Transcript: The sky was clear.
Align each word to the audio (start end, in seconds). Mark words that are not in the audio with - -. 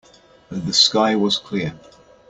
The 0.49 0.73
sky 0.73 1.15
was 1.15 1.37
clear. 1.37 1.79